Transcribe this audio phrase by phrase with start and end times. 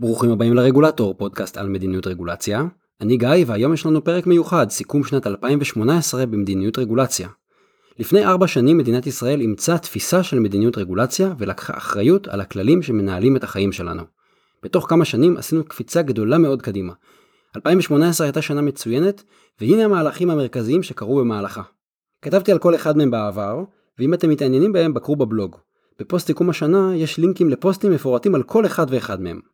[0.00, 2.64] ברוכים הבאים לרגולטור, פודקאסט על מדיניות רגולציה.
[3.00, 7.28] אני גיא, והיום יש לנו פרק מיוחד, סיכום שנת 2018 במדיניות רגולציה.
[7.98, 13.36] לפני ארבע שנים מדינת ישראל אימצה תפיסה של מדיניות רגולציה ולקחה אחריות על הכללים שמנהלים
[13.36, 14.02] את החיים שלנו.
[14.62, 16.92] בתוך כמה שנים עשינו קפיצה גדולה מאוד קדימה.
[17.56, 19.22] 2018 הייתה שנה מצוינת,
[19.60, 21.62] והנה המהלכים המרכזיים שקרו במהלכה.
[22.22, 23.64] כתבתי על כל אחד מהם בעבר,
[23.98, 25.56] ואם אתם מתעניינים בהם בקרו בבלוג.
[25.98, 29.49] בפוסט סיכום השנה יש לינקים לפוסטים מפורטים על כל אחד ואחד מהם.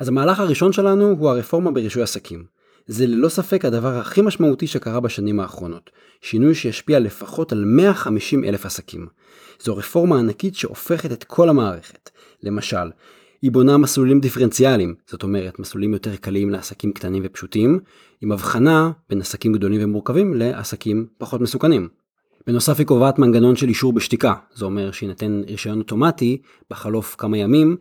[0.00, 2.44] אז המהלך הראשון שלנו הוא הרפורמה ברישוי עסקים.
[2.86, 5.90] זה ללא ספק הדבר הכי משמעותי שקרה בשנים האחרונות.
[6.20, 9.06] שינוי שישפיע לפחות על 150 אלף עסקים.
[9.62, 12.10] זו רפורמה ענקית שהופכת את כל המערכת.
[12.42, 12.90] למשל,
[13.42, 17.80] היא בונה מסלולים דיפרנציאליים, זאת אומרת מסלולים יותר קלים לעסקים קטנים ופשוטים,
[18.20, 21.88] עם הבחנה בין עסקים גדולים ומורכבים לעסקים פחות מסוכנים.
[22.46, 26.38] בנוסף היא קובעת מנגנון של אישור בשתיקה, זה אומר שיינתן רישיון אוטומטי
[26.70, 27.76] בחלוף כמה ימים,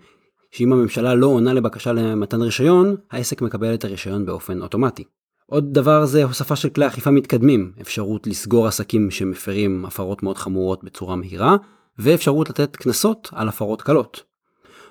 [0.52, 5.04] שאם הממשלה לא עונה לבקשה למתן רישיון, העסק מקבל את הרישיון באופן אוטומטי.
[5.46, 10.84] עוד דבר זה הוספה של כלי אכיפה מתקדמים, אפשרות לסגור עסקים שמפרים הפרות מאוד חמורות
[10.84, 11.56] בצורה מהירה,
[12.00, 14.24] ואפשרות לתת קנסות על הפרות קלות.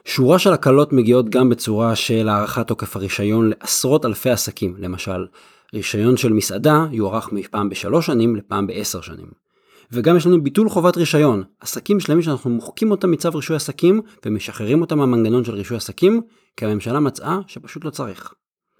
[0.04, 5.26] שורה של הקלות מגיעות גם בצורה של הארכת תוקף הרישיון לעשרות אלפי עסקים, למשל,
[5.74, 9.47] רישיון של מסעדה יוארך מפעם בשלוש שנים לפעם בעשר שנים.
[9.92, 11.42] וגם יש לנו ביטול חובת רישיון.
[11.60, 16.20] עסקים שלמים שאנחנו מוחקים אותם מצו רישוי עסקים ומשחררים אותם מהמנגנון של רישוי עסקים,
[16.56, 18.34] כי הממשלה מצאה שפשוט לא צריך.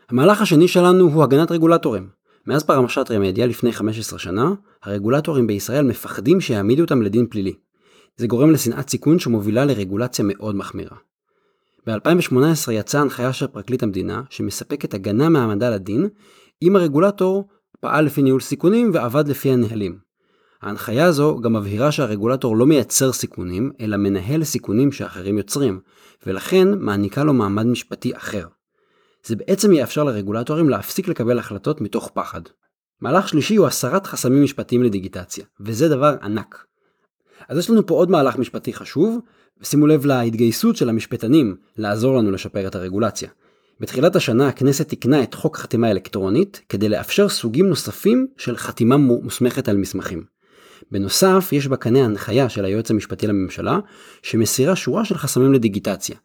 [0.08, 2.08] המהלך השני שלנו הוא הגנת רגולטורים.
[2.46, 7.54] מאז פרמשת רמדיה לפני 15 שנה, הרגולטורים בישראל מפחדים שיעמידו אותם לדין פלילי.
[8.16, 10.96] זה גורם לשנאת סיכון שמובילה לרגולציה מאוד מחמירה.
[11.86, 16.08] ב-2018 יצאה הנחיה של פרקליט המדינה שמספקת הגנה מהעמדה לדין
[16.62, 17.48] אם הרגולטור
[17.80, 20.07] פעל לפי ניהול סיכונים ועבד לפי הנהלים.
[20.62, 25.80] ההנחיה הזו גם מבהירה שהרגולטור לא מייצר סיכונים, אלא מנהל סיכונים שאחרים יוצרים,
[26.26, 28.46] ולכן מעניקה לו מעמד משפטי אחר.
[29.24, 32.40] זה בעצם יאפשר לרגולטורים להפסיק לקבל החלטות מתוך פחד.
[33.00, 36.64] מהלך שלישי הוא הסרת חסמים משפטיים לדיגיטציה, וזה דבר ענק.
[37.48, 39.18] אז יש לנו פה עוד מהלך משפטי חשוב,
[39.60, 43.28] ושימו לב להתגייסות של המשפטנים לעזור לנו לשפר את הרגולציה.
[43.80, 49.68] בתחילת השנה הכנסת תיקנה את חוק חתימה אלקטרונית כדי לאפשר סוגים נוספים של חתימה מוסמכת
[49.68, 50.37] על מסמכים.
[50.90, 53.78] בנוסף, יש בקנה הנחיה של היועץ המשפטי לממשלה,
[54.22, 56.16] שמסירה שורה של חסמים לדיגיטציה.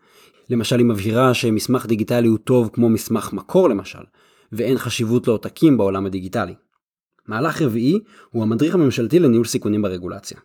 [0.50, 4.04] למשל, היא מבהירה שמסמך דיגיטלי הוא טוב כמו מסמך מקור למשל,
[4.52, 6.54] ואין חשיבות לעותקים בעולם הדיגיטלי.
[7.28, 8.00] מהלך רביעי
[8.30, 10.38] הוא המדריך הממשלתי לניהול סיכונים ברגולציה.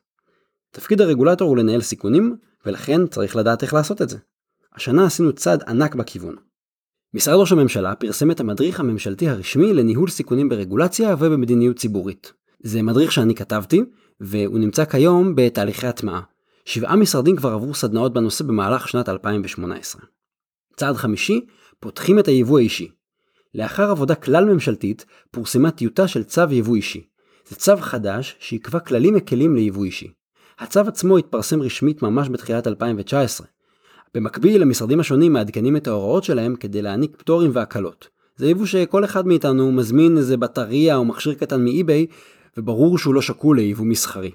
[0.71, 2.37] תפקיד הרגולטור הוא לנהל סיכונים,
[2.67, 4.19] ולכן צריך לדעת איך לעשות את זה.
[4.75, 6.37] השנה עשינו צעד ענק בכיוון.
[7.15, 12.33] משרד ראש הממשלה פרסם את המדריך הממשלתי הרשמי לניהול סיכונים ברגולציה ובמדיניות ציבורית.
[12.63, 13.83] זה מדריך שאני כתבתי,
[14.21, 16.21] והוא נמצא כיום בתהליכי הטמעה.
[16.65, 20.03] שבעה משרדים כבר עברו סדנאות בנושא במהלך שנת 2018.
[20.77, 21.41] צעד חמישי,
[21.81, 22.89] פותחים את היבוא האישי.
[23.55, 27.03] לאחר עבודה כלל ממשלתית, פורסמה טיוטה של צו יבוא אישי.
[27.49, 30.13] זה צו חדש שיקבע כללים מקלים ליבוא אישי.
[30.59, 33.47] הצו עצמו התפרסם רשמית ממש בתחילת 2019.
[34.15, 38.09] במקביל, המשרדים השונים מעדכנים את ההוראות שלהם כדי להעניק פטורים והקלות.
[38.37, 42.07] זה יבוא שכל אחד מאיתנו מזמין איזה בטריה או מכשיר קטן מאי-ביי
[42.57, 44.31] וברור שהוא לא שקול ליבוא מסחרי.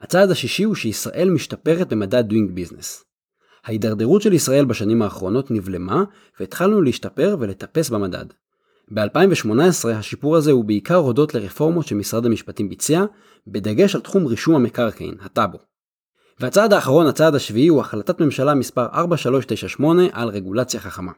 [0.00, 3.04] הצעד השישי הוא שישראל משתפרת במדד Doing Business.
[3.64, 6.04] ההידרדרות של ישראל בשנים האחרונות נבלמה
[6.40, 8.26] והתחלנו להשתפר ולטפס במדד.
[8.90, 13.04] ב-2018 השיפור הזה הוא בעיקר הודות לרפורמות שמשרד המשפטים ביצע,
[13.46, 15.58] בדגש על תחום רישום המקרקעין, הטאבו.
[16.40, 21.12] והצעד האחרון, הצעד השביעי, הוא החלטת ממשלה מספר 4398 על רגולציה חכמה.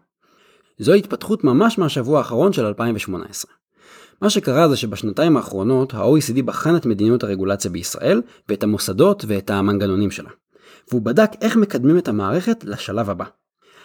[0.79, 3.53] זו התפתחות ממש מהשבוע האחרון של 2018.
[4.23, 10.11] מה שקרה זה שבשנתיים האחרונות ה-OECD בחן את מדיניות הרגולציה בישראל ואת המוסדות ואת המנגנונים
[10.11, 10.31] שלה.
[10.91, 13.25] והוא בדק איך מקדמים את המערכת לשלב הבא.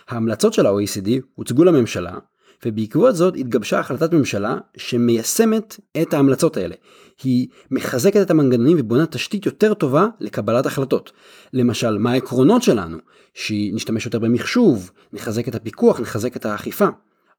[0.10, 2.18] ההמלצות של ה-OECD הוצגו לממשלה,
[2.66, 6.76] ובעקבות זאת התגבשה החלטת ממשלה שמיישמת את ההמלצות האלה.
[7.24, 11.12] היא מחזקת את המנגנונים ובונה תשתית יותר טובה לקבלת החלטות.
[11.53, 12.97] למשל, מה העקרונות שלנו?
[13.34, 16.88] שנשתמש יותר במחשוב, נחזק את הפיקוח, נחזק את האכיפה.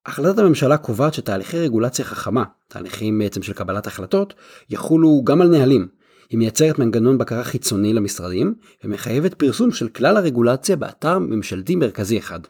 [0.07, 4.35] החלטת הממשלה קובעת שתהליכי רגולציה חכמה, תהליכים בעצם של קבלת החלטות,
[4.71, 5.89] יחולו גם על נהלים.
[6.31, 8.55] היא מייצרת מנגנון בקרה חיצוני למשרדים,
[8.85, 12.41] ומחייבת פרסום של כלל הרגולציה באתר ממשלתי מרכזי אחד.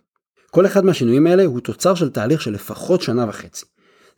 [0.51, 3.67] כל אחד מהשינויים האלה הוא תוצר של תהליך של לפחות שנה וחצי.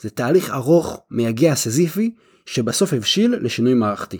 [0.00, 2.14] זה תהליך ארוך, מייגע, סזיפי,
[2.46, 4.18] שבסוף הבשיל לשינוי מערכתי.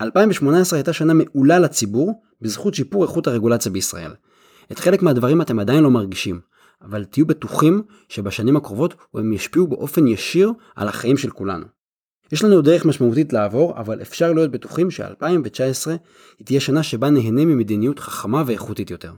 [0.00, 4.10] 2018 הייתה שנה מעולה לציבור, בזכות שיפור איכות הרגולציה בישראל.
[4.72, 6.40] את חלק מהדברים אתם עדיין לא מרגישים,
[6.82, 11.66] אבל תהיו בטוחים שבשנים הקרובות הם ישפיעו באופן ישיר על החיים של כולנו.
[12.32, 15.90] יש לנו דרך משמעותית לעבור, אבל אפשר להיות בטוחים ש-2019
[16.38, 19.12] היא תהיה שנה שבה נהנה ממדיניות חכמה ואיכותית יותר.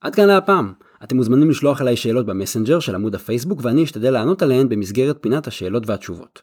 [0.00, 0.72] עד כאן להפעם.
[1.04, 5.46] אתם מוזמנים לשלוח אליי שאלות במסנג'ר של עמוד הפייסבוק ואני אשתדל לענות עליהן במסגרת פינת
[5.46, 6.42] השאלות והתשובות.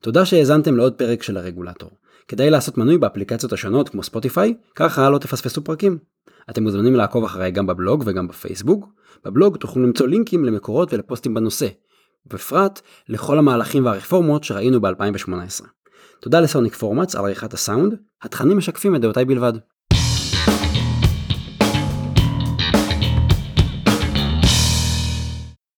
[0.00, 1.90] תודה שהאזנתם לעוד פרק של הרגולטור.
[2.28, 5.98] כדאי לעשות מנוי באפליקציות השונות כמו ספוטיפיי, ככה לא תפספסו פרקים.
[6.50, 8.86] אתם מוזמנים לעקוב אחריי גם בבלוג וגם בפייסבוק.
[9.24, 11.68] בבלוג תוכלו למצוא לינקים למקורות ולפוסטים בנושא,
[12.26, 15.64] בפרט לכל המהלכים והרפורמות שראינו ב-2018.
[16.20, 19.52] תודה לסוניק פורמאץ על עריכת הסאונד, התכנים משקפים את דעותיי בלבד.